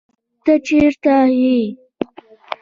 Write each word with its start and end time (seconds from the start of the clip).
ته 0.43 0.53
چېرته 0.65 1.15
يې 1.39 1.57